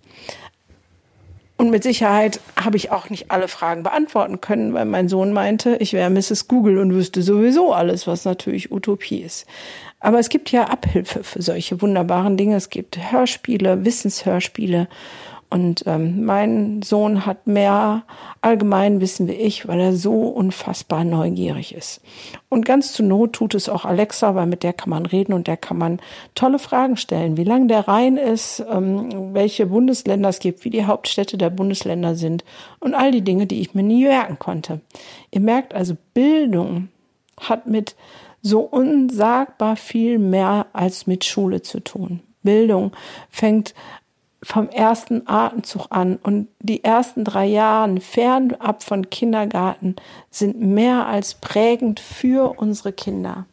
Und 1.56 1.70
mit 1.70 1.82
Sicherheit 1.82 2.40
habe 2.62 2.76
ich 2.76 2.90
auch 2.90 3.10
nicht 3.10 3.30
alle 3.30 3.48
Fragen 3.48 3.84
beantworten 3.84 4.40
können, 4.40 4.74
weil 4.74 4.84
mein 4.84 5.08
Sohn 5.08 5.32
meinte, 5.32 5.76
ich 5.76 5.92
wäre 5.92 6.10
Mrs. 6.10 6.48
Google 6.48 6.78
und 6.78 6.94
wüsste 6.94 7.22
sowieso 7.22 7.72
alles, 7.72 8.06
was 8.06 8.24
natürlich 8.24 8.72
Utopie 8.72 9.18
ist. 9.18 9.46
Aber 10.00 10.18
es 10.18 10.28
gibt 10.28 10.50
ja 10.50 10.64
Abhilfe 10.64 11.22
für 11.22 11.42
solche 11.42 11.80
wunderbaren 11.80 12.36
Dinge. 12.36 12.56
Es 12.56 12.70
gibt 12.70 12.98
Hörspiele, 13.12 13.84
Wissenshörspiele 13.84 14.88
und 15.54 15.84
ähm, 15.86 16.24
mein 16.24 16.82
Sohn 16.82 17.26
hat 17.26 17.46
mehr 17.46 18.02
Allgemeinwissen 18.40 19.28
wie 19.28 19.34
ich, 19.34 19.68
weil 19.68 19.78
er 19.78 19.92
so 19.94 20.22
unfassbar 20.22 21.04
neugierig 21.04 21.76
ist. 21.76 22.00
Und 22.48 22.66
ganz 22.66 22.92
zur 22.92 23.06
Not 23.06 23.34
tut 23.34 23.54
es 23.54 23.68
auch 23.68 23.84
Alexa, 23.84 24.34
weil 24.34 24.46
mit 24.46 24.64
der 24.64 24.72
kann 24.72 24.90
man 24.90 25.06
reden 25.06 25.32
und 25.32 25.46
der 25.46 25.56
kann 25.56 25.78
man 25.78 26.00
tolle 26.34 26.58
Fragen 26.58 26.96
stellen, 26.96 27.36
wie 27.36 27.44
lang 27.44 27.68
der 27.68 27.86
Rhein 27.86 28.16
ist, 28.16 28.64
ähm, 28.68 29.32
welche 29.32 29.66
Bundesländer 29.66 30.28
es 30.28 30.40
gibt, 30.40 30.64
wie 30.64 30.70
die 30.70 30.86
Hauptstädte 30.86 31.38
der 31.38 31.50
Bundesländer 31.50 32.16
sind 32.16 32.42
und 32.80 32.96
all 32.96 33.12
die 33.12 33.22
Dinge, 33.22 33.46
die 33.46 33.60
ich 33.60 33.74
mir 33.74 33.84
nie 33.84 34.06
merken 34.06 34.40
konnte. 34.40 34.80
Ihr 35.30 35.40
merkt 35.40 35.72
also, 35.72 35.94
Bildung 36.14 36.88
hat 37.40 37.68
mit 37.68 37.94
so 38.42 38.58
unsagbar 38.58 39.76
viel 39.76 40.18
mehr 40.18 40.66
als 40.72 41.06
mit 41.06 41.24
Schule 41.24 41.62
zu 41.62 41.78
tun. 41.78 42.22
Bildung 42.42 42.90
fängt 43.30 43.72
vom 44.44 44.68
ersten 44.68 45.26
Atemzug 45.26 45.86
an 45.90 46.16
und 46.22 46.48
die 46.60 46.84
ersten 46.84 47.24
drei 47.24 47.46
Jahre 47.46 48.00
fernab 48.00 48.82
von 48.82 49.10
Kindergarten 49.10 49.96
sind 50.30 50.60
mehr 50.60 51.06
als 51.06 51.34
prägend 51.34 51.98
für 51.98 52.58
unsere 52.58 52.92
Kinder. 52.92 53.46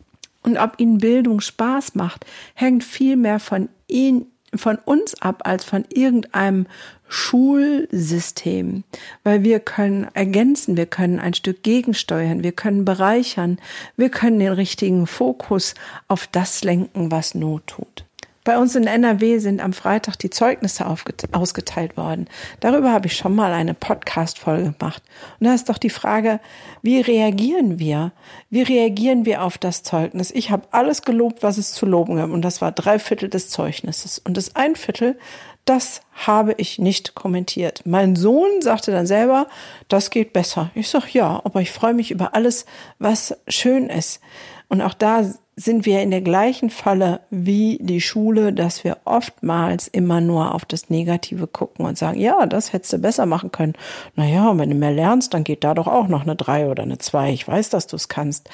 Und 0.44 0.58
ob 0.58 0.80
ihnen 0.80 0.98
Bildung 0.98 1.40
Spaß 1.40 1.96
macht, 1.96 2.26
hängt 2.56 2.84
viel 2.84 3.16
mehr 3.16 3.40
von 3.40 3.70
ihnen, 3.88 4.26
von 4.54 4.78
uns 4.84 5.22
ab 5.22 5.44
als 5.46 5.64
von 5.64 5.86
irgendeinem 5.94 6.68
Schulsystem, 7.08 8.84
weil 9.24 9.44
wir 9.44 9.62
können 9.62 10.08
ergänzen, 10.14 10.76
wir 10.76 10.88
können 10.88 11.20
ein 11.20 11.34
Stück 11.34 11.64
gegensteuern, 11.64 12.44
wir 12.44 12.52
können 12.52 12.84
bereichern, 12.84 13.60
wir 13.96 14.10
können 14.10 14.40
den 14.40 14.52
richtigen 14.52 15.08
Fokus 15.08 15.74
auf 16.10 16.28
das 16.28 16.64
lenken, 16.64 17.12
was 17.12 17.34
Not 17.34 17.68
tut. 17.68 18.06
Bei 18.44 18.58
uns 18.58 18.76
in 18.76 18.88
NRW 18.88 19.38
sind 19.38 19.62
am 19.62 19.72
Freitag 19.72 20.16
die 20.18 20.32
Zeugnisse 20.32 20.88
ausgeteilt 21.32 21.96
worden. 21.96 22.28
Darüber 22.60 22.92
habe 22.92 23.06
ich 23.06 23.16
schon 23.16 23.36
mal 23.36 23.54
eine 23.54 23.76
Podcast-Folge 23.76 24.74
gemacht. 24.74 25.04
Und 25.40 25.46
da 25.46 25.54
ist 25.54 25.70
doch 25.70 25.78
die 25.78 25.92
Frage, 25.92 26.40
wie 26.82 27.02
reagieren 27.02 27.78
wir? 27.78 28.12
Wie 28.50 28.64
reagieren 28.64 29.26
wir 29.26 29.44
auf 29.44 29.60
das 29.60 29.84
Zeugnis? 29.84 30.32
Ich 30.32 30.50
habe 30.50 30.68
alles 30.72 31.04
gelobt, 31.04 31.44
was 31.44 31.60
es 31.60 31.74
zu 31.74 31.86
loben 31.86 32.16
gibt. 32.16 32.32
Und 32.32 32.42
das 32.42 32.62
war 32.62 32.72
drei 32.72 32.98
Viertel 32.98 33.30
des 33.30 33.50
Zeugnisses. 33.50 34.18
Und 34.18 34.38
das 34.38 34.56
ein 34.56 34.76
Viertel, 34.76 35.20
das 35.66 36.02
habe 36.14 36.56
ich 36.58 36.80
nicht 36.80 37.14
kommentiert. 37.14 37.84
Mein 37.86 38.16
Sohn 38.16 38.62
sagte 38.62 38.92
dann 38.92 39.06
selber, 39.06 39.48
das 39.88 40.10
geht 40.10 40.34
besser. 40.34 40.72
Ich 40.74 40.90
sag 40.90 41.14
ja, 41.14 41.40
aber 41.44 41.62
ich 41.62 41.72
freue 41.72 41.94
mich 41.94 42.10
über 42.10 42.34
alles, 42.34 42.66
was 42.98 43.38
schön 43.48 43.88
ist. 43.88 44.20
Und 44.68 44.82
auch 44.82 44.96
da 44.96 45.32
sind 45.56 45.86
wir 45.86 46.02
in 46.02 46.12
der 46.12 46.22
gleichen 46.22 46.70
Falle 46.70 47.22
wie 47.30 47.78
die 47.82 48.02
Schule, 48.02 48.54
dass 48.54 48.84
wir 48.84 48.98
oftmals 49.04 49.88
immer 49.88 50.22
nur 50.22 50.56
auf 50.56 50.64
das 50.66 50.90
Negative 50.90 51.46
gucken 51.46 51.86
und 51.86 51.98
sagen, 51.98 52.20
ja, 52.20 52.46
das 52.46 52.72
hättest 52.74 52.94
du 52.94 52.98
besser 52.98 53.26
machen 53.26 53.52
können. 53.52 53.74
Naja, 54.16 54.58
wenn 54.58 54.70
du 54.70 54.76
mehr 54.76 54.92
lernst, 54.92 55.34
dann 55.34 55.44
geht 55.44 55.64
da 55.64 55.74
doch 55.74 55.88
auch 55.88 56.08
noch 56.08 56.22
eine 56.22 56.36
drei 56.36 56.68
oder 56.68 56.84
eine 56.84 56.98
zwei. 57.00 57.32
Ich 57.32 57.48
weiß, 57.48 57.70
dass 57.70 57.88
du 57.88 57.98
es 57.98 58.08
kannst. 58.08 58.50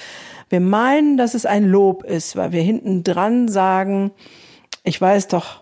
Wir 0.49 0.59
meinen, 0.59 1.17
dass 1.17 1.33
es 1.33 1.45
ein 1.45 1.65
Lob 1.65 2.03
ist, 2.03 2.35
weil 2.35 2.51
wir 2.51 2.63
hinten 2.63 3.03
dran 3.03 3.47
sagen, 3.47 4.11
ich 4.83 4.99
weiß 4.99 5.27
doch, 5.27 5.61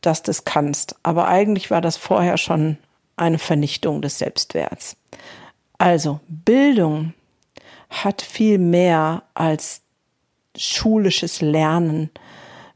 dass 0.00 0.22
du 0.22 0.30
es 0.30 0.44
kannst. 0.44 0.96
Aber 1.02 1.26
eigentlich 1.28 1.70
war 1.70 1.80
das 1.80 1.96
vorher 1.96 2.38
schon 2.38 2.78
eine 3.16 3.38
Vernichtung 3.38 4.02
des 4.02 4.18
Selbstwerts. 4.18 4.96
Also, 5.78 6.20
Bildung 6.28 7.12
hat 7.90 8.22
viel 8.22 8.58
mehr 8.58 9.24
als 9.34 9.82
schulisches 10.56 11.40
Lernen. 11.40 12.10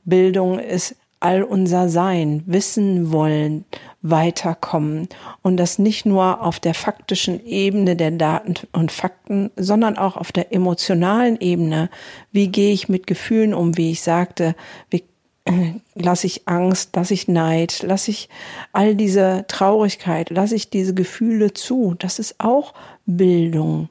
Bildung 0.04 0.59
ist 0.59 0.97
all 1.25 1.43
unser 1.43 1.88
Sein, 1.88 2.43
wissen 2.45 3.11
wollen, 3.11 3.64
weiterkommen 4.02 5.09
und 5.40 5.57
das 5.57 5.78
nicht 5.78 6.04
nur 6.04 6.43
auf 6.43 6.61
der 6.61 6.75
faktischen 6.75 7.45
Ebene 7.47 7.97
der 7.97 8.11
Daten 8.11 8.54
und 8.73 8.93
Fakten, 8.93 9.50
sondern 9.57 9.97
auch 9.97 10.19
auf 10.19 10.33
der 10.33 10.52
emotionalen 10.52 11.40
Ebene. 11.40 11.88
Wie 12.31 12.49
gehe 12.49 12.75
ich 12.75 12.90
mit 12.90 13.07
Gefühlen 13.07 13.54
um, 13.54 13.78
wie 13.78 13.93
ich 13.93 14.02
sagte, 14.02 14.54
wie 14.90 15.04
äh, 15.47 15.73
lasse 15.95 16.26
ich 16.26 16.47
Angst, 16.47 16.95
lasse 16.95 17.14
ich 17.14 17.28
Neid, 17.28 17.83
lasse 17.83 18.11
ich 18.11 18.28
all 18.73 18.95
diese 18.95 19.47
Traurigkeit, 19.49 20.28
lasse 20.28 20.54
ich 20.54 20.69
diese 20.69 20.93
Gefühle 20.93 21.54
zu. 21.54 21.95
Das 21.99 22.19
ist 22.19 22.35
auch 22.38 22.75
Bildung 23.07 23.88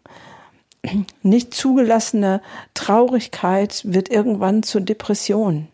nicht 1.21 1.53
zugelassene 1.53 2.41
Traurigkeit 2.73 3.81
wird 3.85 4.09
irgendwann 4.09 4.63
zur 4.63 4.81
Depression. 4.81 5.67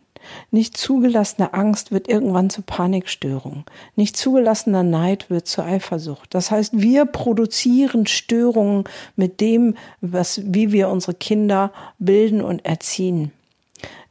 Nicht 0.51 0.77
zugelassene 0.77 1.53
Angst 1.53 1.91
wird 1.91 2.07
irgendwann 2.07 2.49
zur 2.49 2.65
Panikstörung. 2.65 3.63
Nicht 3.95 4.17
zugelassener 4.17 4.83
Neid 4.83 5.29
wird 5.29 5.47
zur 5.47 5.65
Eifersucht. 5.65 6.33
Das 6.33 6.51
heißt, 6.51 6.79
wir 6.79 7.05
produzieren 7.05 8.05
Störungen 8.05 8.83
mit 9.15 9.41
dem, 9.41 9.75
was, 10.01 10.41
wie 10.45 10.71
wir 10.71 10.89
unsere 10.89 11.13
Kinder 11.13 11.71
bilden 11.97 12.41
und 12.41 12.65
erziehen. 12.65 13.31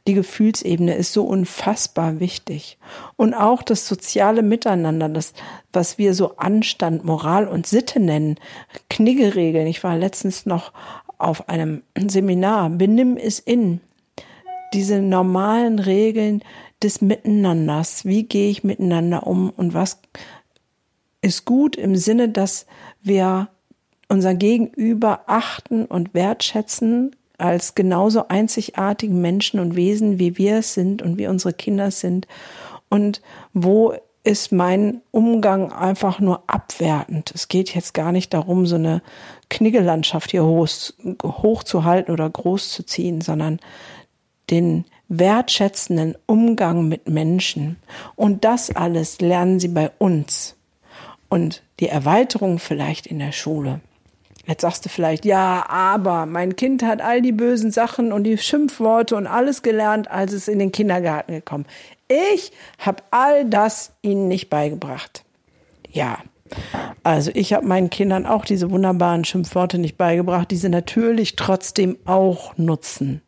Die 0.09 0.15
Gefühlsebene 0.15 0.95
ist 0.95 1.13
so 1.13 1.23
unfassbar 1.23 2.19
wichtig. 2.19 2.79
Und 3.15 3.35
auch 3.35 3.61
das 3.61 3.87
soziale 3.87 4.41
Miteinander, 4.41 5.07
das, 5.07 5.33
was 5.71 5.99
wir 5.99 6.15
so 6.15 6.35
Anstand, 6.37 7.05
Moral 7.05 7.47
und 7.47 7.67
Sitte 7.67 7.99
nennen, 7.99 8.37
Kniggeregeln. 8.89 9.67
Ich 9.67 9.83
war 9.83 9.95
letztens 9.95 10.47
noch 10.47 10.73
auf 11.19 11.47
einem 11.47 11.83
Seminar, 11.95 12.71
benimm 12.71 13.17
es 13.17 13.37
in. 13.37 13.81
Diese 14.73 14.99
normalen 14.99 15.77
Regeln 15.77 16.43
des 16.81 17.01
Miteinanders. 17.01 18.03
Wie 18.03 18.23
gehe 18.23 18.49
ich 18.49 18.63
miteinander 18.63 19.27
um 19.27 19.51
und 19.51 19.75
was 19.75 19.99
ist 21.21 21.45
gut 21.45 21.75
im 21.75 21.95
Sinne, 21.95 22.29
dass 22.29 22.65
wir 23.03 23.49
unser 24.07 24.33
Gegenüber 24.33 25.25
achten 25.27 25.85
und 25.85 26.15
wertschätzen, 26.15 27.15
als 27.39 27.75
genauso 27.75 28.27
einzigartigen 28.27 29.21
Menschen 29.21 29.59
und 29.59 29.75
Wesen, 29.75 30.19
wie 30.19 30.37
wir 30.37 30.57
es 30.57 30.73
sind 30.73 31.01
und 31.01 31.17
wie 31.17 31.27
unsere 31.27 31.53
Kinder 31.53 31.91
sind. 31.91 32.27
Und 32.89 33.21
wo 33.53 33.93
ist 34.23 34.51
mein 34.51 35.01
Umgang 35.11 35.71
einfach 35.71 36.19
nur 36.19 36.43
abwertend. 36.47 37.31
Es 37.33 37.47
geht 37.47 37.73
jetzt 37.73 37.93
gar 37.93 38.11
nicht 38.11 38.33
darum, 38.33 38.65
so 38.65 38.75
eine 38.75 39.01
Kniggelandschaft 39.49 40.31
hier 40.31 40.43
hoch, 40.45 40.67
hochzuhalten 41.23 42.13
oder 42.13 42.29
groß 42.29 42.69
zu 42.71 42.85
ziehen, 42.85 43.21
sondern 43.21 43.59
den 44.49 44.85
wertschätzenden 45.07 46.15
Umgang 46.25 46.87
mit 46.87 47.07
Menschen. 47.07 47.77
Und 48.15 48.43
das 48.45 48.75
alles 48.75 49.21
lernen 49.21 49.59
sie 49.59 49.69
bei 49.69 49.91
uns. 49.97 50.55
Und 51.29 51.63
die 51.79 51.87
Erweiterung 51.87 52.59
vielleicht 52.59 53.07
in 53.07 53.19
der 53.19 53.31
Schule. 53.31 53.81
Jetzt 54.49 54.61
sagst 54.61 54.83
du 54.83 54.89
vielleicht, 54.89 55.25
ja, 55.25 55.63
aber 55.69 56.25
mein 56.25 56.55
Kind 56.55 56.81
hat 56.81 57.01
all 57.01 57.21
die 57.21 57.31
bösen 57.31 57.69
Sachen 57.69 58.11
und 58.11 58.23
die 58.23 58.39
Schimpfworte 58.39 59.15
und 59.15 59.27
alles 59.27 59.61
gelernt, 59.61 60.09
als 60.09 60.33
es 60.33 60.47
in 60.47 60.57
den 60.57 60.71
Kindergarten 60.71 61.33
gekommen. 61.33 61.67
Ich 62.07 62.51
habe 62.79 63.03
all 63.11 63.45
das 63.45 63.91
ihnen 64.01 64.27
nicht 64.27 64.49
beigebracht. 64.49 65.23
Ja, 65.91 66.17
Also 67.03 67.29
ich 67.35 67.53
habe 67.53 67.67
meinen 67.67 67.91
Kindern 67.91 68.25
auch 68.25 68.43
diese 68.43 68.71
wunderbaren 68.71 69.23
Schimpfworte 69.23 69.77
nicht 69.77 69.97
beigebracht, 69.97 70.49
die 70.49 70.55
sie 70.55 70.69
natürlich 70.69 71.35
trotzdem 71.35 71.99
auch 72.05 72.57
nutzen. 72.57 73.21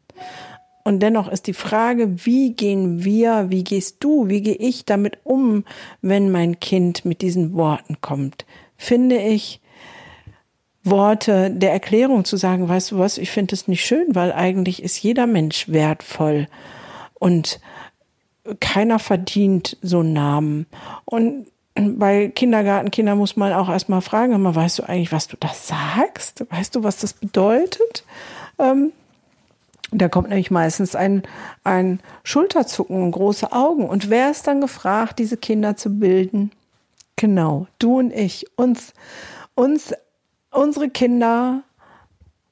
Und 0.84 1.02
dennoch 1.02 1.28
ist 1.28 1.46
die 1.46 1.54
Frage, 1.54 2.26
wie 2.26 2.54
gehen 2.54 3.04
wir, 3.04 3.52
wie 3.52 3.64
gehst 3.64 3.98
du, 4.00 4.28
wie 4.28 4.42
gehe 4.42 4.56
ich 4.56 4.86
damit 4.86 5.20
um, 5.24 5.66
wenn 6.02 6.32
mein 6.32 6.60
Kind 6.60 7.06
mit 7.06 7.22
diesen 7.22 7.54
Worten 7.54 7.98
kommt? 8.02 8.48
Finde 8.76 9.18
ich 9.18 9.62
Worte 10.84 11.52
der 11.52 11.72
Erklärung 11.72 12.26
zu 12.26 12.38
sagen, 12.38 12.68
weißt 12.68 12.92
du 12.92 13.00
was, 13.00 13.18
ich 13.18 13.32
finde 13.32 13.54
es 13.54 13.68
nicht 13.68 13.86
schön, 13.86 14.16
weil 14.16 14.34
eigentlich 14.34 14.82
ist 14.82 15.02
jeder 15.02 15.28
Mensch 15.28 15.70
wertvoll 15.70 16.48
und 17.14 17.60
keiner 18.60 18.98
verdient 18.98 19.78
so 19.82 20.00
einen 20.00 20.14
Namen. 20.14 20.66
Und 21.06 21.48
bei 21.76 22.30
Kindergartenkindern 22.30 23.18
muss 23.18 23.36
man 23.36 23.54
auch 23.54 23.70
erstmal 23.70 24.02
fragen, 24.02 24.34
aber 24.34 24.56
weißt 24.56 24.80
du 24.80 24.84
eigentlich, 24.84 25.12
was 25.12 25.28
du 25.28 25.38
das 25.40 25.68
sagst? 25.68 26.44
Weißt 26.50 26.76
du, 26.76 26.84
was 26.84 26.98
das 26.98 27.14
bedeutet? 27.14 28.04
Ähm, 28.60 28.92
da 29.92 30.08
kommt 30.08 30.30
nämlich 30.30 30.52
meistens 30.52 30.96
ein, 30.96 31.24
ein 31.64 32.00
Schulterzucken 32.24 33.02
und 33.04 33.12
große 33.12 33.52
Augen. 33.52 33.88
Und 33.88 34.10
wer 34.10 34.32
ist 34.32 34.48
dann 34.48 34.62
gefragt, 34.62 35.20
diese 35.20 35.38
Kinder 35.38 35.76
zu 35.76 35.90
bilden? 36.00 36.52
Genau, 37.18 37.68
du 37.78 38.00
und 38.00 38.12
ich. 38.12 38.46
Uns, 38.56 38.94
uns, 39.54 39.94
unsere 40.52 40.90
Kinder 40.90 41.64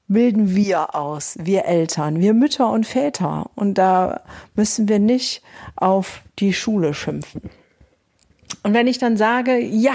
bilden 0.07 0.55
wir 0.55 0.95
aus, 0.95 1.37
wir 1.39 1.65
Eltern, 1.65 2.19
wir 2.19 2.33
Mütter 2.33 2.71
und 2.71 2.85
Väter. 2.85 3.51
Und 3.55 3.75
da 3.75 4.21
müssen 4.55 4.89
wir 4.89 4.99
nicht 4.99 5.43
auf 5.75 6.23
die 6.39 6.53
Schule 6.53 6.93
schimpfen. 6.93 7.41
Und 8.63 8.73
wenn 8.73 8.87
ich 8.87 8.97
dann 8.97 9.15
sage, 9.15 9.57
ja, 9.57 9.93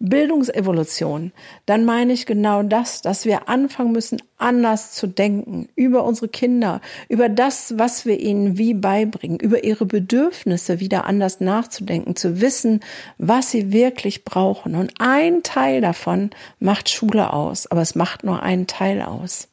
Bildungsevolution, 0.00 1.32
dann 1.66 1.84
meine 1.84 2.12
ich 2.12 2.24
genau 2.24 2.62
das, 2.62 3.02
dass 3.02 3.24
wir 3.24 3.48
anfangen 3.48 3.92
müssen, 3.92 4.22
anders 4.38 4.92
zu 4.92 5.08
denken 5.08 5.68
über 5.74 6.04
unsere 6.04 6.28
Kinder, 6.28 6.80
über 7.08 7.28
das, 7.28 7.76
was 7.76 8.06
wir 8.06 8.20
ihnen 8.20 8.56
wie 8.56 8.74
beibringen, 8.74 9.40
über 9.40 9.64
ihre 9.64 9.86
Bedürfnisse 9.86 10.78
wieder 10.78 11.04
anders 11.04 11.40
nachzudenken, 11.40 12.14
zu 12.14 12.40
wissen, 12.40 12.80
was 13.18 13.50
sie 13.50 13.72
wirklich 13.72 14.24
brauchen. 14.24 14.76
Und 14.76 14.92
ein 14.98 15.42
Teil 15.42 15.80
davon 15.80 16.30
macht 16.60 16.88
Schule 16.88 17.32
aus, 17.32 17.66
aber 17.66 17.82
es 17.82 17.94
macht 17.94 18.22
nur 18.22 18.42
einen 18.42 18.68
Teil 18.68 19.02
aus. 19.02 19.48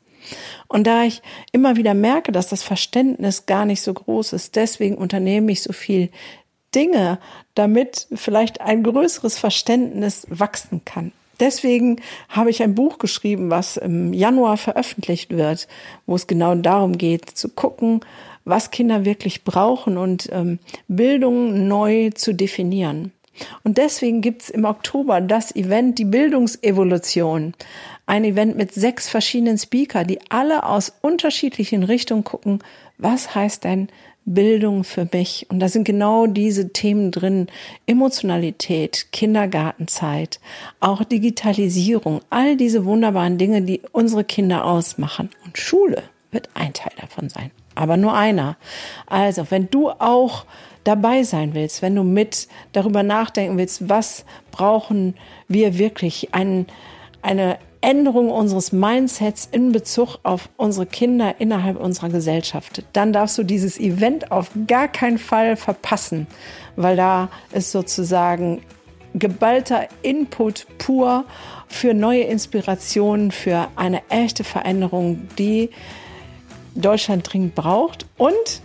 Und 0.67 0.87
da 0.87 1.03
ich 1.03 1.21
immer 1.51 1.75
wieder 1.75 1.93
merke, 1.93 2.31
dass 2.31 2.49
das 2.49 2.63
Verständnis 2.63 3.45
gar 3.45 3.65
nicht 3.65 3.81
so 3.81 3.93
groß 3.93 4.33
ist, 4.33 4.55
deswegen 4.55 4.95
unternehme 4.95 5.51
ich 5.51 5.61
so 5.61 5.73
viel 5.73 6.09
Dinge, 6.75 7.19
damit 7.55 8.07
vielleicht 8.13 8.61
ein 8.61 8.83
größeres 8.83 9.37
Verständnis 9.37 10.27
wachsen 10.29 10.83
kann. 10.85 11.11
Deswegen 11.39 12.01
habe 12.29 12.49
ich 12.49 12.63
ein 12.63 12.75
Buch 12.75 12.97
geschrieben, 12.97 13.49
was 13.49 13.77
im 13.77 14.13
Januar 14.13 14.57
veröffentlicht 14.57 15.31
wird, 15.31 15.67
wo 16.05 16.15
es 16.15 16.27
genau 16.27 16.55
darum 16.55 16.97
geht, 16.97 17.29
zu 17.29 17.49
gucken, 17.49 18.01
was 18.45 18.71
Kinder 18.71 19.05
wirklich 19.05 19.43
brauchen 19.43 19.97
und 19.97 20.29
ähm, 20.31 20.59
Bildung 20.87 21.67
neu 21.67 22.11
zu 22.11 22.33
definieren. 22.33 23.11
Und 23.63 23.77
deswegen 23.77 24.21
gibt's 24.21 24.49
im 24.49 24.63
Oktober 24.63 25.19
das 25.19 25.53
Event, 25.55 25.99
die 25.99 26.05
Bildungsevolution. 26.05 27.53
Ein 28.05 28.23
Event 28.23 28.55
mit 28.55 28.73
sechs 28.73 29.09
verschiedenen 29.09 29.57
Speaker, 29.57 30.05
die 30.05 30.19
alle 30.29 30.63
aus 30.63 30.93
unterschiedlichen 31.01 31.83
Richtungen 31.83 32.23
gucken, 32.23 32.59
was 32.97 33.35
heißt 33.35 33.65
denn 33.65 33.89
Bildung 34.25 34.83
für 34.83 35.07
mich. 35.11 35.45
Und 35.49 35.59
da 35.59 35.69
sind 35.69 35.83
genau 35.83 36.25
diese 36.27 36.73
Themen 36.73 37.11
drin. 37.11 37.47
Emotionalität, 37.85 39.07
Kindergartenzeit, 39.11 40.39
auch 40.79 41.03
Digitalisierung, 41.03 42.21
all 42.29 42.57
diese 42.57 42.85
wunderbaren 42.85 43.37
Dinge, 43.37 43.61
die 43.61 43.81
unsere 43.91 44.23
Kinder 44.23 44.65
ausmachen. 44.65 45.29
Und 45.45 45.57
Schule 45.57 46.03
wird 46.31 46.49
ein 46.55 46.73
Teil 46.73 46.93
davon 46.99 47.29
sein, 47.29 47.51
aber 47.75 47.97
nur 47.97 48.13
einer. 48.15 48.57
Also, 49.05 49.45
wenn 49.51 49.69
du 49.69 49.89
auch 49.89 50.45
dabei 50.83 51.23
sein 51.23 51.53
willst, 51.53 51.81
wenn 51.81 51.95
du 51.95 52.03
mit 52.03 52.47
darüber 52.73 53.03
nachdenken 53.03 53.57
willst, 53.57 53.89
was 53.89 54.25
brauchen 54.51 55.15
wir 55.47 55.77
wirklich, 55.77 56.33
ein, 56.33 56.67
eine 57.21 57.57
Änderung 57.85 58.31
unseres 58.31 58.71
Mindsets 58.71 59.47
in 59.51 59.71
Bezug 59.71 60.17
auf 60.23 60.49
unsere 60.57 60.87
Kinder 60.87 61.35
innerhalb 61.37 61.79
unserer 61.79 62.09
Gesellschaft, 62.09 62.83
dann 62.93 63.13
darfst 63.13 63.37
du 63.37 63.43
dieses 63.43 63.79
Event 63.79 64.31
auf 64.31 64.49
gar 64.65 64.87
keinen 64.87 65.19
Fall 65.19 65.55
verpassen, 65.55 66.25
weil 66.75 66.95
da 66.95 67.29
ist 67.53 67.71
sozusagen 67.71 68.63
geballter 69.13 69.87
Input 70.01 70.65
pur 70.79 71.25
für 71.67 71.93
neue 71.93 72.23
Inspirationen, 72.23 73.29
für 73.29 73.67
eine 73.75 74.01
echte 74.09 74.43
Veränderung, 74.43 75.27
die 75.37 75.69
Deutschland 76.73 77.31
dringend 77.31 77.53
braucht 77.53 78.07
und 78.17 78.61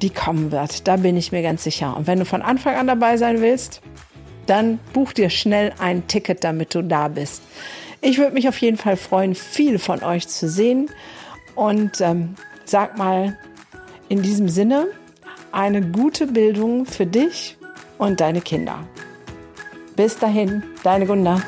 die 0.00 0.10
kommen 0.10 0.50
wird. 0.50 0.88
Da 0.88 0.96
bin 0.96 1.18
ich 1.18 1.30
mir 1.30 1.42
ganz 1.42 1.62
sicher. 1.62 1.94
Und 1.94 2.06
wenn 2.06 2.18
du 2.18 2.24
von 2.24 2.40
Anfang 2.40 2.74
an 2.76 2.86
dabei 2.86 3.18
sein 3.18 3.42
willst, 3.42 3.82
dann 4.46 4.80
buch 4.94 5.12
dir 5.12 5.28
schnell 5.28 5.74
ein 5.78 6.08
Ticket, 6.08 6.42
damit 6.42 6.74
du 6.74 6.82
da 6.82 7.08
bist. 7.08 7.42
Ich 8.04 8.18
würde 8.18 8.34
mich 8.34 8.48
auf 8.48 8.58
jeden 8.58 8.76
Fall 8.76 8.96
freuen, 8.96 9.36
viele 9.36 9.78
von 9.78 10.02
euch 10.02 10.26
zu 10.26 10.48
sehen. 10.48 10.90
Und 11.54 12.00
ähm, 12.00 12.34
sag 12.64 12.98
mal 12.98 13.38
in 14.08 14.22
diesem 14.22 14.48
Sinne 14.48 14.88
eine 15.52 15.82
gute 15.82 16.26
Bildung 16.26 16.84
für 16.84 17.06
dich 17.06 17.56
und 17.98 18.20
deine 18.20 18.40
Kinder. 18.40 18.86
Bis 19.94 20.18
dahin, 20.18 20.64
deine 20.82 21.06
Gunda. 21.06 21.40